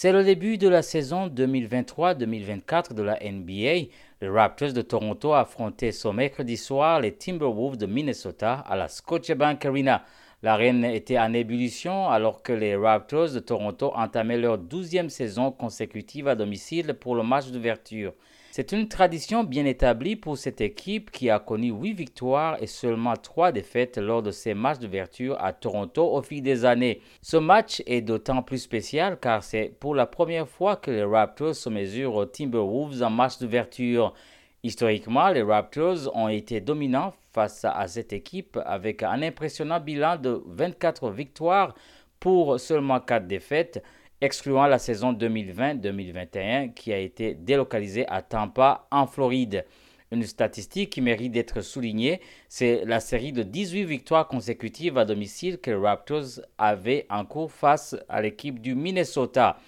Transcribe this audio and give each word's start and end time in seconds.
C'est 0.00 0.12
le 0.12 0.22
début 0.22 0.58
de 0.58 0.68
la 0.68 0.82
saison 0.82 1.26
2023-2024 1.26 2.94
de 2.94 3.02
la 3.02 3.18
NBA. 3.20 3.90
Les 4.20 4.28
Raptors 4.28 4.72
de 4.72 4.80
Toronto 4.80 5.34
affrontaient 5.34 5.90
ce 5.90 6.06
mercredi 6.06 6.56
soir 6.56 7.00
les 7.00 7.16
Timberwolves 7.16 7.76
de 7.76 7.86
Minnesota 7.86 8.64
à 8.68 8.76
la 8.76 8.86
Scotiabank 8.86 9.66
Arena. 9.66 10.04
L'arène 10.44 10.84
était 10.84 11.18
en 11.18 11.32
ébullition 11.32 12.08
alors 12.08 12.42
que 12.42 12.52
les 12.52 12.76
Raptors 12.76 13.32
de 13.32 13.40
Toronto 13.40 13.90
entamaient 13.96 14.38
leur 14.38 14.56
douzième 14.56 15.10
saison 15.10 15.50
consécutive 15.50 16.28
à 16.28 16.36
domicile 16.36 16.94
pour 16.94 17.16
le 17.16 17.24
match 17.24 17.48
d'ouverture. 17.48 18.12
C'est 18.52 18.70
une 18.70 18.86
tradition 18.86 19.42
bien 19.42 19.66
établie 19.66 20.14
pour 20.14 20.38
cette 20.38 20.60
équipe 20.60 21.10
qui 21.10 21.28
a 21.28 21.40
connu 21.40 21.72
8 21.72 21.92
victoires 21.92 22.56
et 22.62 22.68
seulement 22.68 23.14
3 23.14 23.50
défaites 23.50 23.98
lors 23.98 24.22
de 24.22 24.30
ses 24.30 24.54
matchs 24.54 24.78
d'ouverture 24.78 25.36
à 25.40 25.52
Toronto 25.52 26.04
au 26.04 26.22
fil 26.22 26.42
des 26.42 26.64
années. 26.64 27.00
Ce 27.20 27.36
match 27.36 27.82
est 27.86 28.00
d'autant 28.00 28.42
plus 28.42 28.58
spécial 28.58 29.18
car 29.20 29.42
c'est 29.42 29.72
pour 29.80 29.96
la 29.96 30.06
première 30.06 30.48
fois 30.48 30.76
que 30.76 30.92
les 30.92 31.04
Raptors 31.04 31.56
se 31.56 31.68
mesurent 31.68 32.14
aux 32.14 32.26
Timberwolves 32.26 33.02
en 33.02 33.10
match 33.10 33.38
d'ouverture. 33.38 34.14
Historiquement, 34.64 35.28
les 35.28 35.42
Raptors 35.42 36.10
ont 36.16 36.28
été 36.28 36.60
dominants 36.60 37.14
face 37.32 37.64
à 37.64 37.86
cette 37.86 38.12
équipe 38.12 38.58
avec 38.66 39.04
un 39.04 39.22
impressionnant 39.22 39.78
bilan 39.78 40.16
de 40.16 40.42
24 40.46 41.10
victoires 41.10 41.74
pour 42.18 42.58
seulement 42.58 42.98
4 42.98 43.28
défaites 43.28 43.84
excluant 44.20 44.66
la 44.66 44.80
saison 44.80 45.12
2020-2021 45.12 46.74
qui 46.74 46.92
a 46.92 46.98
été 46.98 47.34
délocalisée 47.34 48.04
à 48.08 48.20
Tampa, 48.20 48.88
en 48.90 49.06
Floride. 49.06 49.64
Une 50.10 50.24
statistique 50.24 50.90
qui 50.90 51.02
mérite 51.02 51.32
d'être 51.32 51.60
soulignée, 51.60 52.20
c'est 52.48 52.84
la 52.84 52.98
série 52.98 53.32
de 53.32 53.44
18 53.44 53.84
victoires 53.84 54.26
consécutives 54.26 54.98
à 54.98 55.04
domicile 55.04 55.58
que 55.58 55.70
les 55.70 55.76
Raptors 55.76 56.40
avaient 56.56 57.06
en 57.10 57.24
cours 57.24 57.52
face 57.52 57.94
à 58.08 58.20
l'équipe 58.20 58.58
du 58.58 58.74
Minnesota. 58.74 59.58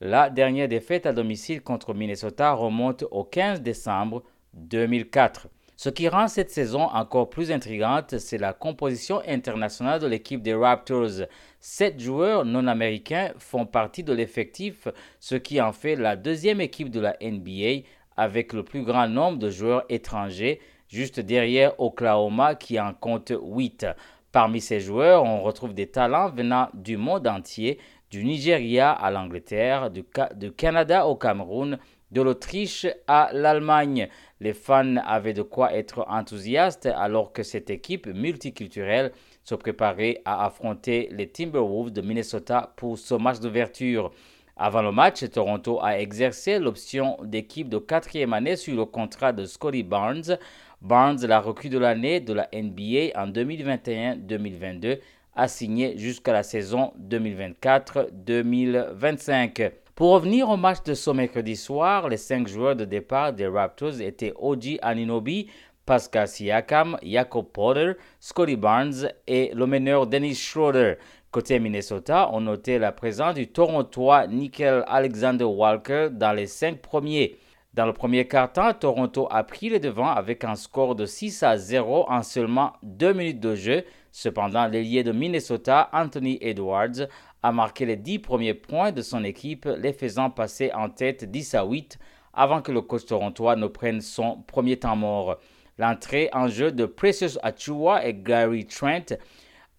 La 0.00 0.30
dernière 0.30 0.68
défaite 0.68 1.04
à 1.04 1.12
domicile 1.12 1.60
contre 1.60 1.92
Minnesota 1.92 2.52
remonte 2.52 3.04
au 3.10 3.24
15 3.24 3.60
décembre 3.60 4.22
2004. 4.54 5.48
Ce 5.80 5.90
qui 5.90 6.08
rend 6.08 6.26
cette 6.26 6.50
saison 6.50 6.82
encore 6.82 7.30
plus 7.30 7.52
intrigante, 7.52 8.18
c'est 8.18 8.36
la 8.36 8.52
composition 8.52 9.22
internationale 9.28 10.00
de 10.00 10.08
l'équipe 10.08 10.42
des 10.42 10.54
Raptors. 10.54 11.28
Sept 11.60 12.00
joueurs 12.00 12.44
non 12.44 12.66
américains 12.66 13.32
font 13.38 13.64
partie 13.64 14.02
de 14.02 14.12
l'effectif, 14.12 14.88
ce 15.20 15.36
qui 15.36 15.60
en 15.60 15.72
fait 15.72 15.94
la 15.94 16.16
deuxième 16.16 16.60
équipe 16.60 16.90
de 16.90 16.98
la 16.98 17.16
NBA 17.22 17.86
avec 18.16 18.52
le 18.54 18.64
plus 18.64 18.82
grand 18.82 19.06
nombre 19.06 19.38
de 19.38 19.50
joueurs 19.50 19.84
étrangers, 19.88 20.60
juste 20.88 21.20
derrière 21.20 21.78
Oklahoma 21.78 22.56
qui 22.56 22.80
en 22.80 22.92
compte 22.92 23.32
8. 23.40 23.86
Parmi 24.32 24.60
ces 24.60 24.80
joueurs, 24.80 25.22
on 25.22 25.42
retrouve 25.42 25.74
des 25.74 25.86
talents 25.86 26.30
venant 26.30 26.68
du 26.74 26.96
monde 26.96 27.28
entier, 27.28 27.78
du 28.10 28.24
Nigeria 28.24 28.90
à 28.90 29.12
l'Angleterre, 29.12 29.90
du, 29.90 30.04
du 30.34 30.50
Canada 30.50 31.06
au 31.06 31.14
Cameroun, 31.14 31.78
de 32.10 32.22
l'Autriche 32.22 32.86
à 33.06 33.28
l'Allemagne. 33.32 34.08
Les 34.40 34.54
fans 34.54 34.96
avaient 34.96 35.34
de 35.34 35.42
quoi 35.42 35.74
être 35.74 36.06
enthousiastes 36.08 36.86
alors 36.86 37.32
que 37.32 37.42
cette 37.42 37.68
équipe 37.70 38.06
multiculturelle 38.06 39.10
se 39.42 39.54
préparait 39.54 40.20
à 40.24 40.46
affronter 40.46 41.08
les 41.12 41.28
Timberwolves 41.28 41.92
de 41.92 42.00
Minnesota 42.02 42.72
pour 42.76 42.98
ce 42.98 43.14
match 43.14 43.40
d'ouverture. 43.40 44.12
Avant 44.56 44.82
le 44.82 44.90
match, 44.90 45.28
Toronto 45.30 45.78
a 45.80 46.00
exercé 46.00 46.58
l'option 46.58 47.16
d'équipe 47.22 47.68
de 47.68 47.78
quatrième 47.78 48.32
année 48.32 48.56
sur 48.56 48.74
le 48.74 48.86
contrat 48.86 49.32
de 49.32 49.44
Scotty 49.44 49.84
Barnes. 49.84 50.36
Barnes, 50.82 51.24
la 51.26 51.40
recrue 51.40 51.68
de 51.68 51.78
l'année 51.78 52.18
de 52.20 52.32
la 52.32 52.48
NBA 52.52 53.12
en 53.14 53.28
2021-2022, 53.28 54.98
a 55.36 55.46
signé 55.46 55.96
jusqu'à 55.96 56.32
la 56.32 56.42
saison 56.42 56.92
2024-2025. 57.08 59.70
Pour 59.98 60.12
revenir 60.12 60.48
au 60.48 60.56
match 60.56 60.84
de 60.84 60.94
ce 60.94 61.10
mercredi 61.10 61.56
soir, 61.56 62.08
les 62.08 62.18
cinq 62.18 62.46
joueurs 62.46 62.76
de 62.76 62.84
départ 62.84 63.32
des 63.32 63.48
Raptors 63.48 64.00
étaient 64.00 64.32
Oji 64.38 64.78
Aninobi, 64.80 65.48
Pascal 65.84 66.28
Siakam, 66.28 66.96
Jacob 67.02 67.46
Porter, 67.52 67.94
Scotty 68.20 68.54
Barnes 68.54 69.10
et 69.26 69.50
le 69.52 69.66
meneur 69.66 70.06
Dennis 70.06 70.36
Schroeder. 70.36 70.98
Côté 71.32 71.58
Minnesota, 71.58 72.30
on 72.32 72.42
notait 72.42 72.78
la 72.78 72.92
présence 72.92 73.34
du 73.34 73.48
Torontois 73.48 74.28
Nickel 74.28 74.84
Alexander 74.86 75.42
Walker 75.42 76.10
dans 76.12 76.32
les 76.32 76.46
cinq 76.46 76.80
premiers. 76.80 77.36
Dans 77.78 77.86
le 77.86 77.92
premier 77.92 78.26
quart-temps, 78.26 78.74
Toronto 78.74 79.28
a 79.30 79.44
pris 79.44 79.68
le 79.68 79.78
devant 79.78 80.08
avec 80.08 80.42
un 80.42 80.56
score 80.56 80.96
de 80.96 81.06
6 81.06 81.44
à 81.44 81.56
0 81.56 82.06
en 82.08 82.24
seulement 82.24 82.72
deux 82.82 83.12
minutes 83.12 83.38
de 83.38 83.54
jeu. 83.54 83.84
Cependant, 84.10 84.66
l'ailier 84.66 85.04
de 85.04 85.12
Minnesota, 85.12 85.88
Anthony 85.92 86.38
Edwards, 86.40 87.06
a 87.40 87.52
marqué 87.52 87.86
les 87.86 87.94
10 87.94 88.18
premiers 88.18 88.54
points 88.54 88.90
de 88.90 89.00
son 89.00 89.22
équipe, 89.22 89.68
les 89.78 89.92
faisant 89.92 90.28
passer 90.28 90.72
en 90.74 90.90
tête 90.90 91.30
10 91.30 91.54
à 91.54 91.64
8 91.64 92.00
avant 92.34 92.62
que 92.62 92.72
le 92.72 92.80
coach 92.80 93.06
torontois 93.06 93.54
ne 93.54 93.68
prenne 93.68 94.00
son 94.00 94.42
premier 94.48 94.76
temps 94.76 94.96
mort. 94.96 95.38
L'entrée 95.78 96.30
en 96.32 96.48
jeu 96.48 96.72
de 96.72 96.84
Precious 96.84 97.38
Achua 97.44 98.04
et 98.04 98.12
Gary 98.12 98.66
Trent 98.66 99.14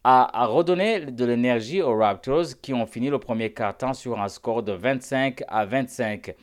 a, 0.06 0.46
redonné 0.46 1.02
de 1.02 1.26
l'énergie 1.26 1.81
aux 1.81 1.98
Raptors 1.98 2.62
qui 2.62 2.74
ont 2.74 2.86
fini 2.86 3.10
le 3.10 3.20
premier 3.20 3.52
quart-temps 3.52 3.94
sur 3.94 4.22
un 4.22 4.30
score 4.30 4.64
de 4.64 4.72
25 4.72 5.44
à 5.50 5.66
25. 5.66 6.34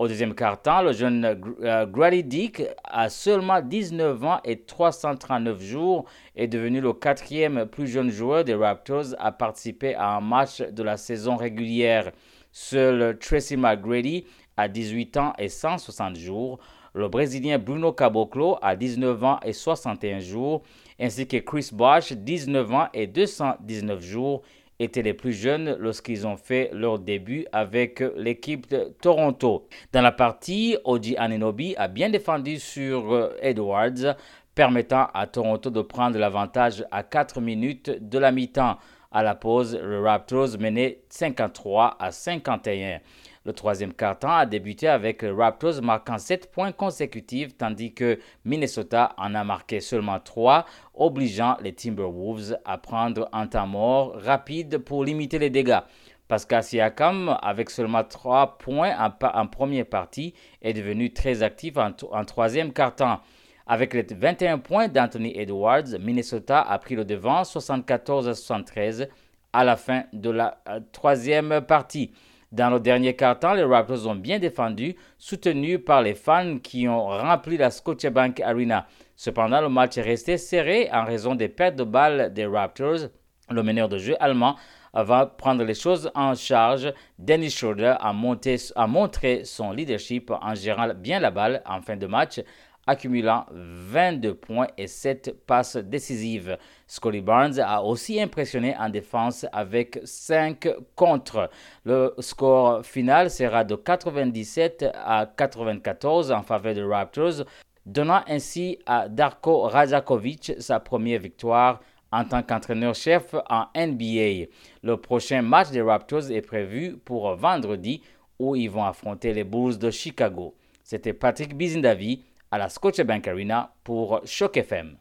Au 0.00 0.06
deuxième 0.06 0.32
quart-temps, 0.32 0.82
le 0.82 0.92
jeune 0.92 1.24
euh, 1.64 1.84
Grady 1.84 2.22
Dick, 2.22 2.62
à 2.84 3.08
seulement 3.08 3.60
19 3.60 4.24
ans 4.24 4.40
et 4.44 4.60
339 4.60 5.60
jours, 5.60 6.04
est 6.36 6.46
devenu 6.46 6.80
le 6.80 6.92
quatrième 6.92 7.66
plus 7.66 7.88
jeune 7.88 8.08
joueur 8.08 8.44
des 8.44 8.54
Raptors 8.54 9.06
à 9.18 9.32
participer 9.32 9.96
à 9.96 10.10
un 10.10 10.20
match 10.20 10.60
de 10.60 10.84
la 10.84 10.96
saison 10.96 11.34
régulière. 11.34 12.12
Seul 12.52 13.18
Tracy 13.18 13.56
McGrady, 13.56 14.24
à 14.56 14.68
18 14.68 15.16
ans 15.16 15.32
et 15.36 15.48
160 15.48 16.14
jours, 16.14 16.60
le 16.94 17.08
Brésilien 17.08 17.58
Bruno 17.58 17.92
Caboclo, 17.92 18.56
à 18.62 18.76
19 18.76 19.24
ans 19.24 19.40
et 19.44 19.52
61 19.52 20.20
jours, 20.20 20.62
ainsi 21.00 21.26
que 21.26 21.38
Chris 21.38 21.70
Bosh, 21.72 22.12
19 22.12 22.72
ans 22.72 22.86
et 22.94 23.08
219 23.08 24.00
jours, 24.00 24.42
étaient 24.78 25.02
les 25.02 25.14
plus 25.14 25.32
jeunes 25.32 25.76
lorsqu'ils 25.78 26.26
ont 26.26 26.36
fait 26.36 26.70
leur 26.72 26.98
début 26.98 27.46
avec 27.52 28.02
l'équipe 28.16 28.68
de 28.70 28.94
Toronto. 29.00 29.68
Dans 29.92 30.02
la 30.02 30.12
partie, 30.12 30.76
Oji 30.84 31.16
Anenobi 31.16 31.74
a 31.76 31.88
bien 31.88 32.10
défendu 32.10 32.58
sur 32.58 33.30
Edwards, 33.40 34.16
permettant 34.54 35.08
à 35.14 35.26
Toronto 35.26 35.70
de 35.70 35.82
prendre 35.82 36.18
l'avantage 36.18 36.84
à 36.90 37.02
4 37.02 37.40
minutes 37.40 37.90
de 38.00 38.18
la 38.18 38.32
mi-temps. 38.32 38.78
À 39.10 39.22
la 39.22 39.34
pause, 39.34 39.78
le 39.80 40.00
Raptors 40.00 40.58
menait 40.58 41.00
53 41.08 41.96
à 41.98 42.10
51. 42.10 42.98
Le 43.48 43.54
troisième 43.54 43.94
quart-temps 43.94 44.36
a 44.36 44.44
débuté 44.44 44.88
avec 44.88 45.22
les 45.22 45.30
Raptors 45.30 45.80
marquant 45.80 46.18
7 46.18 46.52
points 46.52 46.70
consécutifs, 46.70 47.56
tandis 47.56 47.94
que 47.94 48.18
Minnesota 48.44 49.14
en 49.16 49.34
a 49.34 49.42
marqué 49.42 49.80
seulement 49.80 50.20
3, 50.20 50.66
obligeant 50.92 51.56
les 51.62 51.72
Timberwolves 51.72 52.58
à 52.66 52.76
prendre 52.76 53.26
un 53.32 53.46
temps 53.46 53.66
mort 53.66 54.12
rapide 54.18 54.76
pour 54.76 55.02
limiter 55.02 55.38
les 55.38 55.48
dégâts. 55.48 55.80
Pascal 56.28 56.62
Siakam, 56.62 57.38
avec 57.40 57.70
seulement 57.70 58.04
3 58.04 58.58
points 58.58 58.94
en, 58.98 59.46
première 59.46 59.86
partie, 59.86 60.34
est 60.60 60.74
devenu 60.74 61.14
très 61.14 61.42
actif 61.42 61.78
en, 61.78 62.24
troisième 62.26 62.74
quart-temps. 62.74 63.18
Avec 63.66 63.94
les 63.94 64.04
21 64.10 64.58
points 64.58 64.88
d'Anthony 64.88 65.32
Edwards, 65.34 65.98
Minnesota 65.98 66.60
a 66.60 66.78
pris 66.78 66.96
le 66.96 67.06
devant 67.06 67.44
74 67.44 68.28
à 68.28 68.34
73 68.34 69.08
à 69.54 69.64
la 69.64 69.76
fin 69.76 70.02
de 70.12 70.28
la 70.28 70.58
euh, 70.68 70.80
troisième 70.92 71.62
partie. 71.62 72.12
Dans 72.50 72.70
le 72.70 72.80
dernier 72.80 73.14
quart-temps, 73.14 73.52
les 73.52 73.62
Raptors 73.62 74.06
ont 74.06 74.14
bien 74.14 74.38
défendu, 74.38 74.96
soutenus 75.18 75.80
par 75.84 76.00
les 76.00 76.14
fans 76.14 76.58
qui 76.58 76.88
ont 76.88 77.06
rempli 77.06 77.58
la 77.58 77.70
Scotiabank 77.70 78.40
Arena. 78.40 78.86
Cependant, 79.16 79.60
le 79.60 79.68
match 79.68 79.98
est 79.98 80.02
resté 80.02 80.38
serré 80.38 80.88
en 80.90 81.04
raison 81.04 81.34
des 81.34 81.48
pertes 81.48 81.76
de 81.76 81.84
balles 81.84 82.32
des 82.32 82.46
Raptors. 82.46 83.10
Le 83.50 83.62
meneur 83.62 83.90
de 83.90 83.98
jeu 83.98 84.16
allemand 84.18 84.56
va 84.94 85.26
prendre 85.26 85.62
les 85.62 85.74
choses 85.74 86.10
en 86.14 86.34
charge. 86.34 86.92
Dennis 87.18 87.50
Schroeder 87.50 87.96
a, 88.00 88.10
a 88.10 88.86
montré 88.86 89.44
son 89.44 89.72
leadership 89.72 90.30
en 90.30 90.54
gérant 90.54 90.88
bien 90.94 91.20
la 91.20 91.30
balle 91.30 91.62
en 91.66 91.82
fin 91.82 91.96
de 91.96 92.06
match 92.06 92.40
accumulant 92.88 93.44
22 93.52 94.34
points 94.34 94.66
et 94.78 94.86
7 94.86 95.36
passes 95.46 95.76
décisives. 95.76 96.56
Scotty 96.86 97.20
Barnes 97.20 97.60
a 97.60 97.82
aussi 97.82 98.20
impressionné 98.20 98.74
en 98.78 98.88
défense 98.88 99.44
avec 99.52 100.00
5 100.04 100.66
contre. 100.96 101.50
Le 101.84 102.14
score 102.18 102.84
final 102.84 103.30
sera 103.30 103.62
de 103.62 103.76
97 103.76 104.86
à 104.94 105.26
94 105.26 106.32
en 106.32 106.42
faveur 106.42 106.74
des 106.74 106.82
Raptors, 106.82 107.44
donnant 107.84 108.22
ainsi 108.26 108.78
à 108.86 109.06
Darko 109.06 109.64
Rajakovic 109.64 110.54
sa 110.58 110.80
première 110.80 111.20
victoire 111.20 111.80
en 112.10 112.24
tant 112.24 112.42
qu'entraîneur-chef 112.42 113.34
en 113.50 113.66
NBA. 113.76 114.48
Le 114.82 114.96
prochain 114.96 115.42
match 115.42 115.70
des 115.70 115.82
Raptors 115.82 116.30
est 116.30 116.40
prévu 116.40 116.96
pour 116.96 117.34
vendredi 117.36 118.00
où 118.38 118.56
ils 118.56 118.70
vont 118.70 118.84
affronter 118.84 119.34
les 119.34 119.44
Bulls 119.44 119.76
de 119.76 119.90
Chicago. 119.90 120.54
C'était 120.82 121.12
Patrick 121.12 121.54
Bizindavi 121.54 122.22
à 122.50 122.58
la 122.58 122.68
Scotiabank 122.68 123.28
Arena 123.28 123.74
pour 123.84 124.20
Choc 124.24 124.56
FM. 124.56 124.96